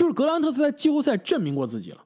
[0.00, 1.98] 就是格兰特他在季后赛证明过自己了。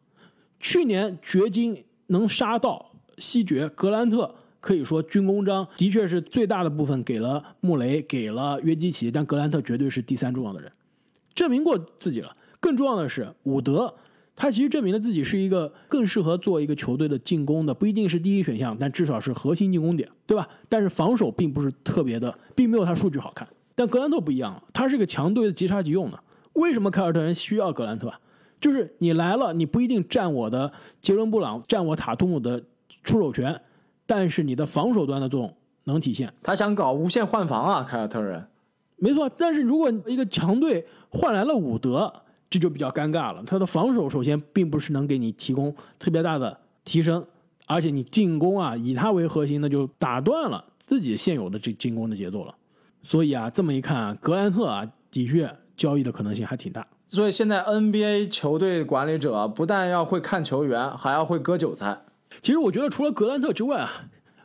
[0.58, 10.72] 去年掘金能杀到西决，格兰特可以说军功章的确是最大的部分给了穆雷，给了约基奇，但格兰特绝对是第三重要的人，
[11.36, 12.36] 证明过自己了。
[12.58, 13.94] 更重要的是，伍德
[14.34, 20.48] 他其实证明了自己是一个更适合做一个球队的进攻的，不一定是第一选项，但至少是核心进攻点，对吧？
[20.68, 23.46] 但是防守并不是特别的，并没有他数据好看。
[23.76, 26.20] 但格兰特不一样了，他是个强队的即插即用的。
[26.54, 28.18] 为什么凯尔特人需要格兰特啊？
[28.60, 32.62] 就是你来了，你不一定占我的杰伦布朗、占我塔图姆的
[33.02, 33.60] 出手权，
[34.06, 36.32] 但是你的防守端的作用能体现。
[36.42, 38.46] 他想搞无限换防啊，凯尔特人。
[38.96, 42.10] 没错，但是如果一个强队换来了伍德，
[42.48, 43.42] 这就比较尴尬了。
[43.44, 47.22] 他的防守首先并不是能给你提供特别大的提升，
[47.66, 52.54] 而且你进攻啊以他为核心，那就打断了自己现有的这进攻的节奏了。
[53.02, 56.86] 所以啊，这么一看啊，格兰特啊，的确交易的可能性还挺大。
[57.06, 62.02] 所以现在 NBA 球队管理者不但要会看球员，还要会割韭菜。
[62.42, 63.90] 其实我觉得除了格兰特之外啊，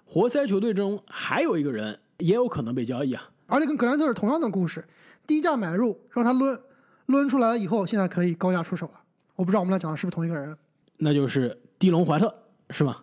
[0.06, 3.30] 活塞球队中还有一个人也有可能被交易啊。
[3.48, 4.86] 而且跟格兰特是同样的故事，
[5.26, 6.60] 低价买入让他抡，
[7.08, 9.02] 抡出来了以后，现在可以高价出手了。
[9.36, 10.56] 我不知道我们俩讲的是不是同一个人？
[10.98, 12.34] 那就是蒂隆怀特，
[12.70, 12.98] 是吗？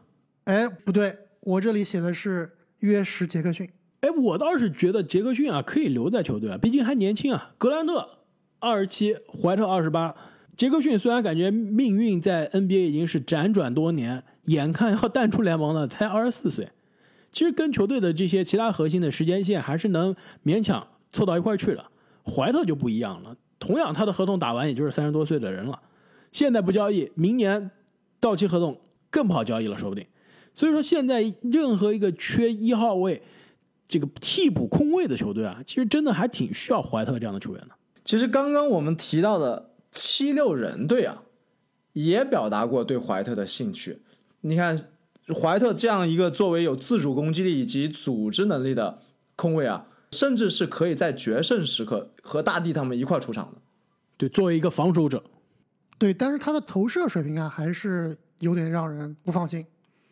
[0.45, 3.69] 哎，不对，我这里写的是约什杰克逊。
[4.01, 7.53] 哎，我倒是觉得杰克逊啊可以留在球队啊，毕竟还年轻啊。
[7.59, 8.09] 格兰特
[8.59, 10.14] 二十七，怀特二十八，
[10.57, 16.69] 杰克逊虽然感觉命运在 NBA 已经是辗转多年，眼看要淡出联盟了，才二十四岁，
[17.31, 20.14] 其实跟球队的这些其他核心的时间线还是能
[20.45, 21.85] 勉强凑到一块去的。
[22.25, 25.81] 怀特就不一样了，同样他的合同打完也就是三十多岁的人了，
[26.33, 27.71] 现在不交易，明年
[28.19, 30.07] 到期合同更不好交易了，说不定。
[30.55, 33.23] 所以说现在任何一个缺一号位。
[33.88, 37.71] 这个替补空位的球队啊，其实真的还挺需要怀特这样的球员的。
[38.07, 41.25] 其实刚刚我们提到的七六人队啊，
[41.92, 44.01] 也表达过对怀特的兴趣。
[44.42, 44.79] 你看，
[45.35, 49.03] 怀特这样一个作为有自主攻击力以及组织能力的
[49.35, 53.61] 空位啊，甚至是可以在决胜时刻和大帝他们一块出场的。
[54.16, 55.25] 对，作为一个防守者，
[55.99, 59.66] 对，但是他的投射水平啊，还是有点让人不放心。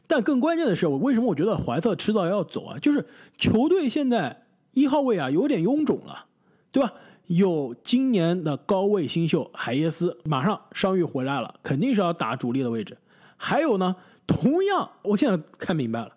[0.09, 2.79] 但更关键的是，我为什么我觉得怀特迟早要走啊？
[2.81, 3.07] 就是
[3.39, 6.27] 球队现在一号位啊有点臃肿了，
[6.73, 6.93] 对吧？
[7.27, 12.97] 有今年的高位新秀海耶斯，马上伤愈回来了，肯定是要打主力的位置。
[13.37, 13.95] 还有呢，
[14.27, 16.11] 同样我现在看明白了，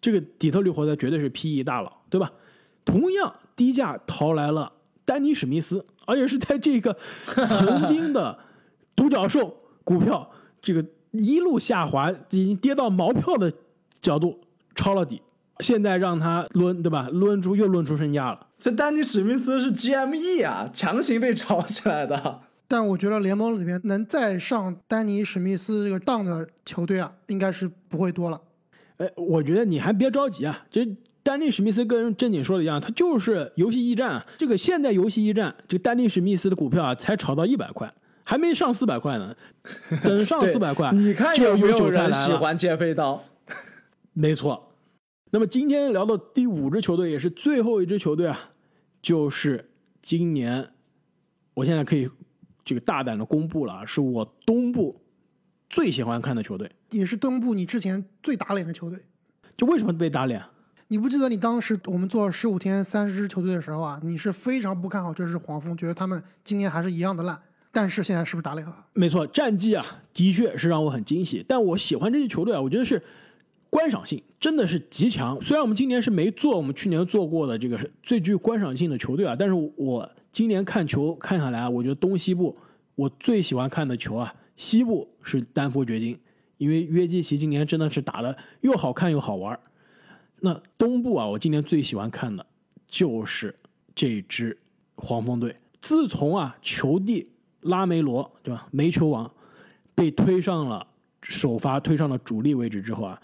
[0.00, 2.30] 这个底特律活塞绝对是 PE 大佬，对吧？
[2.84, 4.72] 同样低价淘来了
[5.04, 6.96] 丹尼史密斯，而且是在这个
[7.46, 8.38] 曾经的
[8.96, 10.84] 独角兽股票 这个。
[11.14, 13.52] 一路下滑，已经跌到毛票的
[14.00, 14.40] 角度
[14.74, 15.20] 抄了底，
[15.60, 17.06] 现在让他抡，对吧？
[17.12, 18.46] 抡出又抡出身价了。
[18.62, 22.42] 这丹尼史密斯是 GME 啊，强行被炒起来的。
[22.68, 28.40] 但我觉得联盟里面能再上丹尼史密斯这个当的球队啊，应该是不会多了。
[28.98, 30.86] 哎，我觉得你还别着急啊，这
[31.24, 34.24] 丹尼史密斯跟正经说的一样，他就是游戏驿站。
[34.38, 37.92] 这个现在游戏驿站，这个丹尼史密斯的股票啊，才炒到一百块。
[38.22, 39.34] 还没上四百块呢，
[40.04, 43.24] 等上四百块，你看有没有人喜欢接飞刀？
[44.12, 44.68] 没错。
[45.32, 48.38] 那么今天聊到第五支球队，也是最后一支球队啊，
[49.02, 49.68] 就是
[50.00, 50.70] 今年，
[51.54, 52.08] 我现在可以
[52.64, 55.00] 这个大胆的公布了，是我东部
[55.68, 58.98] 最喜欢看的球队，也是东部你之前最打脸的球队。
[59.56, 60.42] 就为什么被打脸？
[60.88, 67.40] 你不记得你当时我们做十五天三十支球队的时候啊，你是非常不看好这支黄蜂，觉得他们今年还是一样的烂。
[67.74, 68.86] 但是现在是不是打脸了？
[68.92, 71.42] 没错，战绩啊，的确是让我很惊喜。
[71.48, 73.02] 但我喜欢这支球队啊，我觉得是
[73.70, 75.40] 观赏性真的是极强。
[75.40, 82.58] 虽然我们今年是没做我们去年做过的这个最具观赏性的球队啊，但是我今年看球看下来啊，我觉得东西部
[82.96, 86.18] 我最喜欢看的球啊，西部是丹佛掘金，
[86.58, 89.56] 因为约基奇今年真的是打的又好看又好玩。
[90.40, 92.44] 那东部啊，我今年最喜欢看的
[92.88, 93.54] 就是
[93.94, 94.58] 这支
[94.96, 95.54] 黄蜂队。
[95.80, 97.28] 自从啊球帝。
[97.62, 98.66] 拉梅罗对吧？
[98.72, 99.30] 煤球王
[99.94, 100.84] 被推上了
[101.22, 103.22] 首发，推上了主力位置之后啊，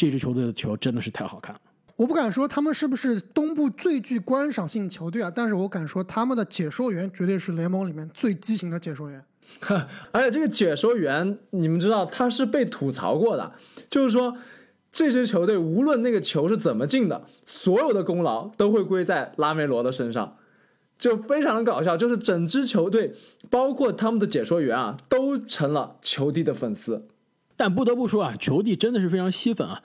[0.00, 1.60] 这支球队的球真的是太好看了。
[1.94, 9.22] 我不敢说他们是不是东部最具观赏性球队啊，但是我敢说他们的解说员绝对是联盟里面最畸形的解说员。
[10.10, 13.52] 而且这个解说员，你们知道他是被吐槽过的，
[13.90, 14.34] 就是说
[14.90, 20.38] 这支球队无论那个球是怎么进的，所有的功劳都会归在拉梅罗的身上，
[20.98, 21.94] 就非常的搞笑。
[21.94, 23.14] 就是整支球队，
[23.50, 27.06] 包括他们的解说员啊，都成了球帝的粉丝。
[27.60, 29.82] 但不得不说啊，球帝真的是非常吸粉啊。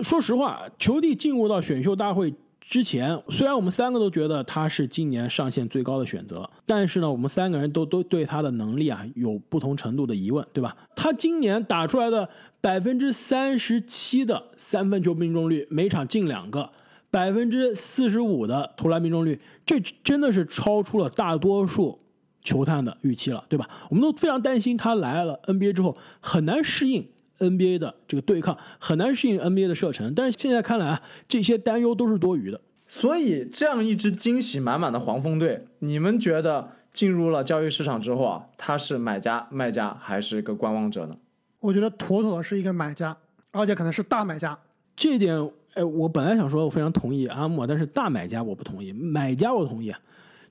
[0.00, 2.32] 说实话，球帝进入到选秀大会。
[2.60, 10.76] 之前虽然我们三个都觉得他是今年上限最高的选择，但是呢，我们三个人都都对他的能力啊有不同程度的疑问，对吧？
[10.94, 12.28] 他今年打出来的
[12.60, 16.70] 百分之三十七的三分球命中率，每场进两个，
[17.10, 21.98] 百分之四十五的投篮命中率，这真的是超出了大多数
[22.44, 23.68] 球探的预期了，对吧？
[23.90, 27.04] 我们都非常担心他来了 NBA 之后很难适应。
[27.40, 32.60] NBA 的这个对抗很难适应 NBA 的射程，但是现在看来啊，这些担忧都是多余的。
[32.86, 41.16] 所以，这样一支惊喜满满的黄蜂队，你们觉得进入了交易市场之后啊，他是买家、卖家还是一个观望者呢？
[41.58, 43.14] 我觉得妥妥的是一个买家，
[43.50, 44.56] 而且可能是大买家。
[44.94, 45.36] 这一点，
[45.74, 49.92] 哎，我本来想说我非常同意阿莫，但是大买家我不同意，买家我同意。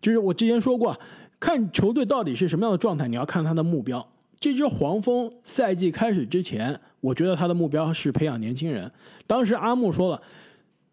[0.01, 0.99] 就是我之前说过，
[1.43, 4.07] 看球队到底是什么样的状态，你要看他的目标。
[4.39, 8.89] 这支黄蜂赛季开始之前，我觉得他的目标是培养年轻人。
[9.27, 10.21] 当时阿木说了，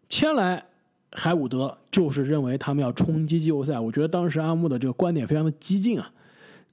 [0.09, 0.61] 签来
[1.13, 3.79] 海伍德就是认为他们要冲击季后赛。
[3.79, 6.11] 我觉得当时阿木的这个观点非常的激进啊，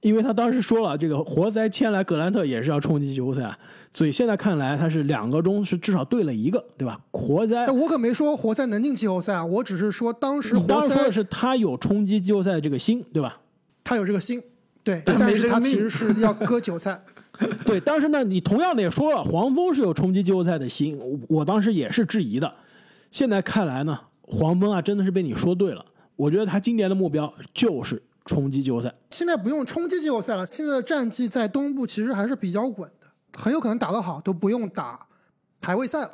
[0.01, 3.57] 因为他当时说了，这个活塞签来格兰特也是要冲击季后赛，
[3.93, 6.99] 所以现在看来他是两个中是至少对了一个，对吧？
[7.11, 13.39] 活塞，但我可没说活塞能进季后赛啊，我只是说当时活塞说的是他有冲击季后赛的这个心，对吧？
[13.89, 14.39] 他有这个心。
[14.83, 17.01] 对，但是他其实是要割韭菜。
[17.65, 22.53] 对，但是呢，你同样的也说了，黄蜂是有冲击季后赛的心，我当时也是质疑的。
[23.09, 25.83] 现在看来呢，黄蜂啊，真的是被你说对了。
[26.15, 28.93] 我觉得他今年的目标就是冲击季后赛。
[29.09, 35.07] 现在不用冲击季后赛了，现在的战绩在东部其实还是比较稳的，很有可能打得好都不用打
[35.59, 36.11] 排位赛了。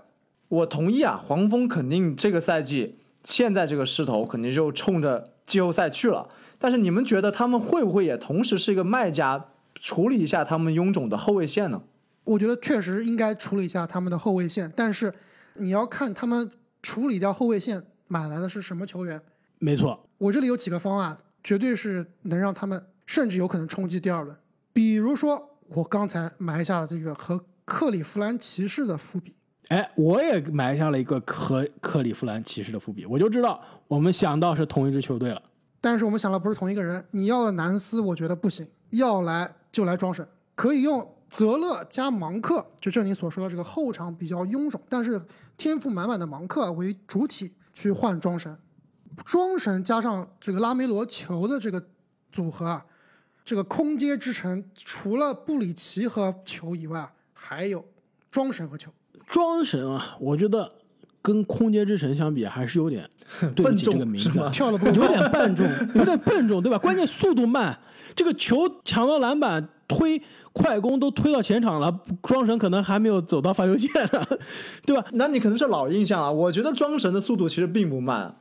[0.48, 6.28] 我同意啊，黄蜂肯定这个赛季现在这个势头肯定就冲着季后赛去了。
[6.58, 11.82] 但是你们觉得他们会不会也同时是一个卖家，处理一下他们臃肿的后卫线呢？
[12.24, 15.14] 我觉得确实应该处理一下他们的后卫线，但是
[15.56, 16.50] 你要看他们
[16.82, 19.22] 处理掉后卫线买来的是什么球员。
[19.60, 24.36] 没错，我这里有几个方案，绝对是能让他们甚至有可能冲击第二轮。
[24.74, 29.36] 比如说我刚才埋下了这个和克利夫兰骑士的伏笔。
[29.70, 35.42] 哎，我也埋下了一个和克利夫兰骑士的伏笔，我就知道我们想到是同一支球队了。
[35.86, 37.06] 但是我们想的不是同一个人。
[37.12, 45.24] 你要的南斯，我觉得不行，要来就来庄神，可以用泽勒加芒克，就正你所说的这个后场比较臃肿，但是
[45.56, 48.58] 天赋满满的芒克为主体去换庄神。
[49.24, 51.80] 庄神加上这个拉梅罗球的这个
[52.32, 52.84] 组合啊，
[53.44, 57.86] 这个空接之城除了布里奇和球以外，还有
[58.32, 58.92] 庄神和球。
[59.28, 60.72] 庄神啊，我觉得。
[61.26, 63.10] 跟空间之神相比，还是有点
[63.56, 66.78] 对不起这个名字，跳了有点笨重，有点笨重，对吧？
[66.78, 67.76] 关键速度慢，
[68.16, 70.22] 这个球抢到篮板推
[70.54, 74.24] 快攻都推到前场了，庄神可能还没有走到罚球线呢，
[74.86, 75.04] 对吧？
[75.14, 78.36] 那你可能是老印象啊，我觉得庄神的速度其实并不慢，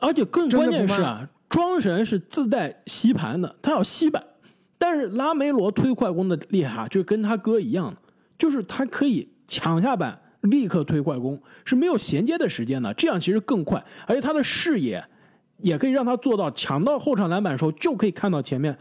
[0.00, 4.20] 而且更关键是啊，庄神是自带吸盘的，他要吸板，
[4.76, 7.94] 但是拉梅罗推快攻的厉害，就是跟他哥一样，
[8.36, 10.18] 就是他可以抢下板。
[10.44, 15.02] 立刻推快攻是没有衔接的时间的，这样其实更快，而且他的视野
[15.58, 18.76] 也可以让他做到抢到后场篮板的时候就可以看到前面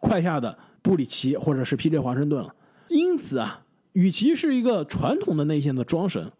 [0.00, 1.98] 快下的布里奇或者是 P.J.
[1.98, 2.54] 华盛顿了。
[2.88, 3.62] 因此啊，
[3.94, 6.30] 与其是一个传统的内线的装神，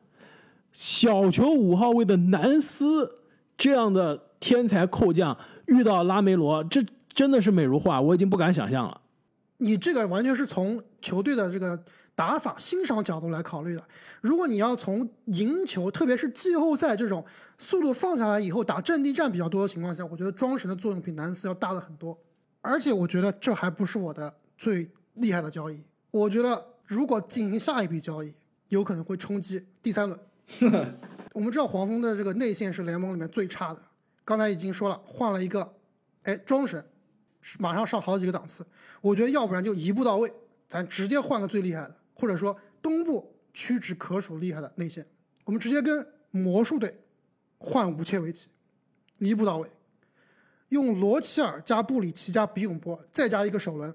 [0.72, 3.10] 小球五号位的南斯
[3.56, 5.36] 这样的天才扣将
[5.66, 9.00] 遇到拉梅罗，这真的是美如画，我已经不敢想象了。
[9.56, 11.82] 你这个完全是从球队的这个。
[12.18, 13.84] 打法欣赏角度来考虑的。
[14.20, 17.24] 如果你要从赢球，特别是季后赛这种
[17.56, 22.18] 速度放下来以后打阵地战比较多的情况下，我觉得庄神的作用比南斯要大的很多。
[22.60, 25.80] 而且我觉得这还不是我的最厉害的交易。
[26.10, 28.34] 我觉得如果进行下一笔交易，
[28.70, 30.18] 有可能会冲击第三轮。
[31.34, 33.80] 我们知道黄蜂的这个内线是联盟里面最差的。
[34.24, 35.72] 刚才已经说了，换了一个，
[36.24, 36.84] 哎，庄神
[37.60, 38.66] 马上上好几个档次。
[39.00, 40.32] 我觉得要不然就一步到位，
[40.66, 41.94] 咱直接换个最厉害的。
[42.18, 45.06] 或者说东部屈指可数厉害的内线，
[45.44, 47.00] 我们直接跟魔术队
[47.58, 48.48] 换武切维奇，
[49.18, 49.70] 一步到位，
[50.68, 53.94] 用罗齐尔加布里奇加比永波再加一个首轮，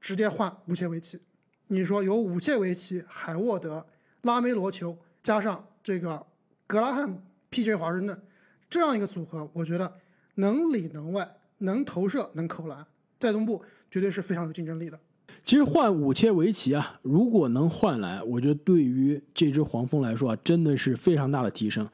[0.00, 1.20] 直接换武切维奇。
[1.68, 3.86] 你说有武切维奇、海沃德、
[4.22, 6.26] 拉梅罗球，加上这个
[6.66, 8.22] 格拉汉 PJ 华盛顿
[8.68, 10.00] 这样一个组合，我觉得
[10.34, 12.86] 能里能外，能投射能扣篮，
[13.18, 14.98] 在东部绝对是非常有竞争力的。
[15.44, 21.88] 其实换五切维奇啊，如果能换来，我觉得对于这支黄蜂来说啊，真的是非常大的提升。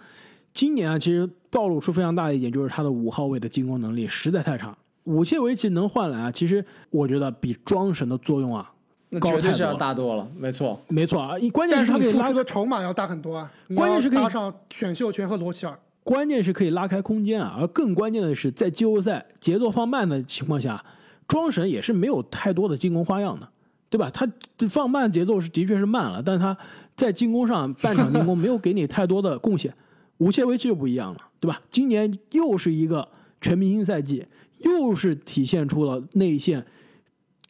[0.53, 4.76] 今年啊，其实暴露出非常大的一点，就是他的五号位的进攻能力实在太差。
[5.05, 8.70] 五切维奇能换来啊，其实我觉得比庄神的作用啊
[9.09, 9.72] 那绝对是要。
[9.74, 10.78] 大多了，没错。
[10.88, 13.51] 没错啊，一关键是他可以拉出的筹码要大很多啊！
[13.74, 20.84] 关键是可以搭上选秀权和罗齐尔，关键是可以拉开空间啊，而更关键的是，在季后赛节奏放慢的情况下，
[21.29, 23.49] 庄神也是没有太多的进攻花样的，
[23.89, 24.11] 对吧？
[24.11, 24.26] 他
[24.68, 26.57] 放慢节奏是的确是慢了，但他
[26.97, 29.72] 在进攻上半场进攻没有给你太多的贡献。
[30.16, 31.61] 武切维奇就不一样了，对吧？
[31.70, 33.07] 今年又是一个
[33.41, 34.26] 全明星赛季，
[34.59, 36.66] 又是体现出了内线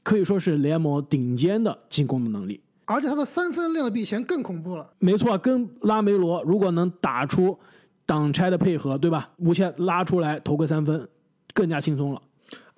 [0.03, 2.61] 可以说是联盟顶尖的进攻的能力。
[2.85, 4.87] 而且他的三分练的比以前更恐怖了。
[4.99, 7.59] 没错，跟拉梅罗如果能打出
[8.05, 9.31] 挡拆的配合，对吧？
[9.37, 11.09] 无限拉出来投个三分，
[11.55, 12.21] 更加轻松了。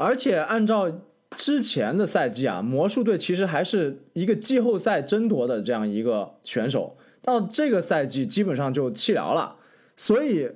[0.01, 0.91] 而且按照
[1.37, 9.57] 之前的赛季啊，魔术队其实还是一个季后赛争夺的这样一个选手，到这个赛季基本上就弃疗了，
[9.99, 10.51] 所以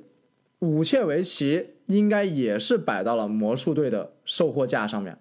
[0.60, 5.18] 武切维奇应该也是摆到了魔术队的售货架上面，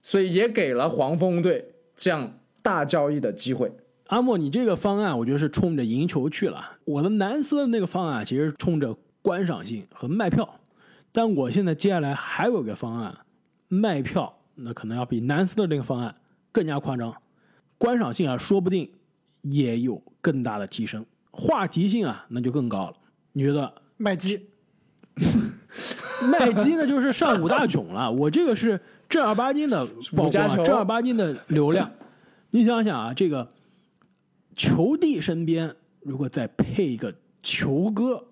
[0.00, 3.72] 所以也给了黄蜂队这样大交易的机会。
[4.06, 6.78] 阿莫，你这个方案我觉得是冲着赢球去了。
[6.84, 10.60] 我的南斯的那个方案其实冲着观赏性和卖票，
[11.10, 13.12] 但我现在接下来还有一个方案，
[13.68, 16.14] 卖票那可能要比南斯的这个方案
[16.50, 17.14] 更加夸张，
[17.78, 18.90] 观赏性啊说不定
[19.42, 22.94] 也有更大的提升，话题性啊那就更高了。
[23.32, 24.48] 你觉得麦基，
[26.30, 29.86] 麦基呢就是上五大囧了，我这个是正儿八经的
[30.64, 31.90] 正儿八经的流量。
[32.50, 33.52] 你想想啊，这个
[34.54, 38.24] 球帝身边如果再配一个球哥，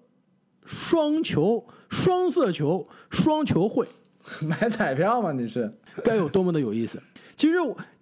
[0.64, 3.86] 双球、双色球、双球会，
[4.46, 5.32] 买彩票吗？
[5.32, 5.72] 你是？
[6.04, 7.00] 该有多么的有意思！
[7.36, 7.54] 其实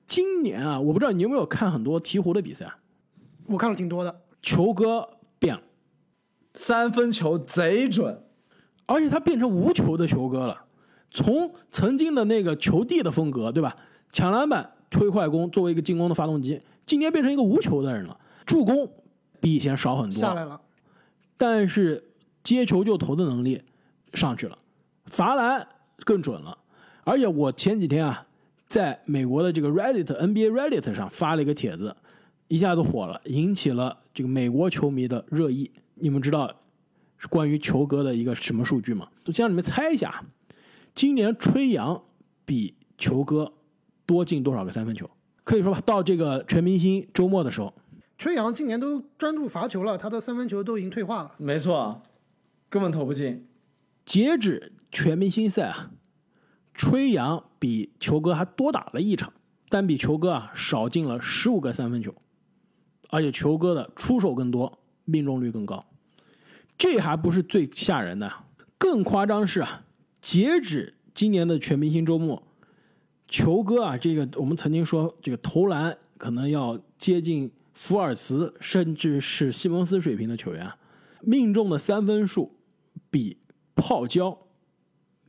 [0.06, 2.72] 今年啊，我不知道你有没有看很多鹈鹕的比赛，
[3.46, 4.22] 我看了挺多的。
[4.40, 5.08] 球哥
[5.38, 5.62] 变了。
[6.54, 8.22] 三分球贼准，
[8.86, 10.64] 而且他变成无球的球哥了，
[11.10, 13.74] 从曾经的那个球帝的风格，对吧？
[14.12, 18.86] 抢篮板、推快攻，作为一个进攻的发动机，今年变成一个无球的人了，助攻
[19.40, 20.60] 比以前少很多，下来了，
[21.38, 22.12] 但是
[22.44, 23.62] 接球就投的能力
[24.12, 24.58] 上去了，
[25.06, 25.66] 罚篮
[26.04, 26.56] 更准了。
[27.04, 28.26] 而且我前几天啊，
[28.66, 31.94] 在美国的这个 Reddit NBA Reddit 上发了一个帖子，
[32.48, 35.70] 一下子火了，引起了这个美国球迷的热议。
[35.94, 36.52] 你们知道
[37.18, 39.08] 是关于球哥的一个什么数据吗？
[39.24, 40.24] 就先让你们猜一下，
[40.94, 42.02] 今年吹杨
[42.44, 43.52] 比球哥
[44.06, 45.08] 多进多少个三分球？
[45.44, 47.72] 可以说吧，到这个全明星周末的时候，
[48.16, 51.32] 吹杨今年都专注罚球了，他的三分球都已经退化了。
[51.38, 52.00] 没错，
[52.68, 53.46] 根本投不进。
[54.04, 55.90] 截止全明星赛啊，
[56.74, 59.32] 吹杨比球哥还多打了一场，
[59.70, 62.14] 但比球哥啊少进了十五个三分球，
[63.08, 65.84] 而且球哥的出手更多，命中率更高。
[66.76, 68.30] 这还不是最吓人的，
[68.76, 69.84] 更夸张是啊，
[70.20, 72.42] 截止今年的全明星周末，
[73.28, 80.70] 球哥啊，这个我们曾经说这个投篮可能要接近福尔茨甚至是西蒙斯水平的球员，
[81.22, 82.58] 命中的三分数
[83.10, 83.38] 比
[83.74, 84.36] 泡椒、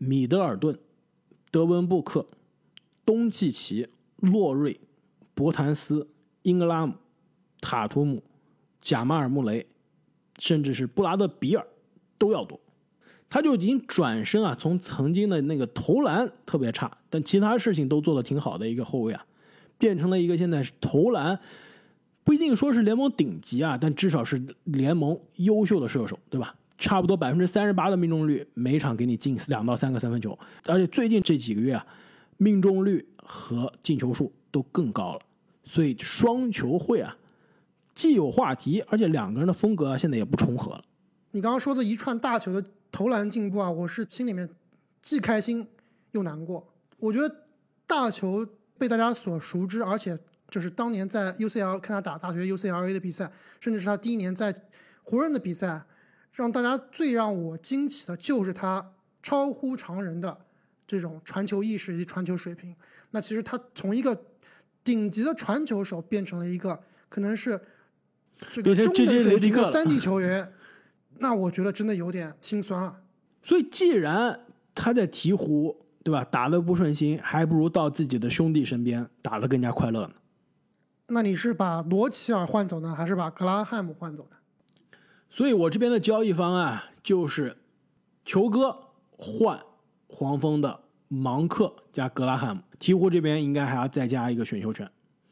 [0.03, 0.77] 米德尔顿、
[1.49, 2.25] 德文布克、
[3.05, 3.87] 东契奇、
[4.17, 4.79] 洛瑞、
[5.33, 6.07] 博谭斯、
[6.41, 6.93] 英格拉姆、
[7.61, 8.21] 塔图姆、
[8.81, 9.65] 贾马尔穆雷，
[10.39, 11.65] 甚至是布拉德比尔
[12.17, 12.59] 都要多。
[13.29, 19.25] 他就已经转身啊，从曾经的那个投篮特别差，但其他事情都做得挺好的一个后卫啊，
[19.77, 21.39] 变成了一个现在是投篮
[22.23, 26.55] 不一定说是联盟顶级啊，但至少是联盟优秀的射手，对吧？
[26.83, 31.85] 差不多百分之三十八的命中率，每场给你进两到三个三分球，而且最近这几个月啊，
[32.35, 35.21] 命中率和进球数都更高了，
[35.63, 37.15] 所以双球会啊，
[37.95, 40.83] 既有话题，而且两个人的风格啊，现在也不重合了。
[41.31, 44.49] 你刚刚说的一串大球的投篮进步啊，我是心里面
[45.01, 45.65] 既开心
[46.11, 46.67] 又难过。
[46.99, 47.33] 我觉得
[47.87, 48.45] 大球
[48.77, 50.19] 被大家所熟知，而且
[50.49, 53.31] 就是当年在 UCL 看他打大学 UCLA 的比赛，
[53.61, 54.53] 甚至是他第一年在
[55.03, 55.81] 湖人的比赛，
[56.33, 60.37] 让大家最让我惊奇的就是他超乎常人的
[60.85, 62.75] 这种传球意识以及传球水平。
[63.11, 64.25] 那其实他从一个
[64.83, 67.61] 顶级的传球手变成了一个可能是
[68.49, 70.51] 这个中等水平的三 D 球员，
[71.19, 72.99] 那我觉得真的有点心酸啊。
[73.43, 74.39] 所以，既然
[74.73, 80.13] 他在鹈鹕，对吧，打得不顺心，还不如到自己的兄弟身边打得更加快乐呢。
[81.07, 84.37] 那你是把罗齐尔换走呢，还是把格拉汉姆换走呢？
[85.35, 87.57] 所以我这边的交易方案就是
[88.23, 88.77] 球哥
[89.17, 89.59] 换
[90.07, 94.87] 黄蜂的芒克加格拉汉姆，鹈鹕这边应该还要再加一个选秀权。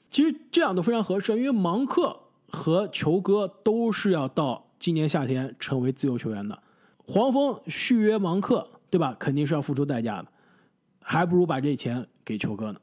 [0.10, 6.58] 其实这样都非常合适，因为芒克和球哥都是要到今年夏天成为自由球员的。
[6.97, 9.16] 黄蜂续约芒克，对吧？
[9.20, 10.28] 肯定是要付出代价的，
[10.99, 12.82] 还不如把这钱给球哥呢。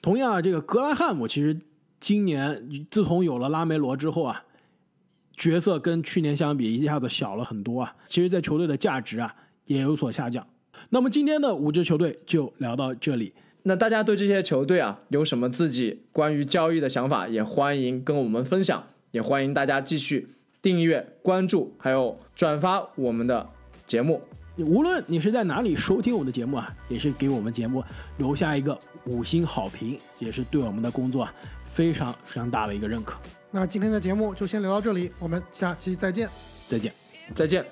[0.00, 1.60] 同样啊，这个格拉汉姆其实
[2.00, 4.42] 今年自从有了拉梅罗之后啊，
[5.36, 7.94] 角色跟去年相比一下子小了很多啊。
[8.06, 9.34] 其实，在球队的价值啊
[9.66, 10.46] 也有所下降。
[10.90, 13.32] 那么今天的五支球队就聊到这里。
[13.62, 20.28] 那大家对这些球队啊有什么自己关于交易的想法，也欢迎跟我们分享，也欢迎大家继续
[20.60, 23.48] 订阅、关注，还有转发我们的
[23.86, 24.20] 节目。
[24.58, 27.82] 无论你是在哪里收听我们的节目啊，也是给我们节目
[28.18, 33.18] 留下一个五星好评，也是对我们的工作啊非常非常大的一个认可。
[33.54, 36.28] 那今天的节目就先聊到这里，我们下期再见。
[36.68, 36.92] 再见。
[37.36, 37.64] 再见。